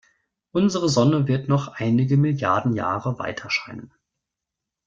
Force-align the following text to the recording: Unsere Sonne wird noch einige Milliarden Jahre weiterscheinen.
Unsere 0.51 0.89
Sonne 0.89 1.27
wird 1.27 1.47
noch 1.47 1.67
einige 1.67 2.17
Milliarden 2.17 2.73
Jahre 2.73 3.19
weiterscheinen. 3.19 3.93